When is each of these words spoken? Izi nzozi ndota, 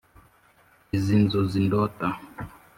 Izi 0.95 1.15
nzozi 1.23 1.57
ndota, 1.65 2.07